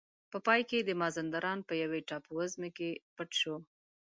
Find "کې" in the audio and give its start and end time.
0.69-0.79, 2.77-2.89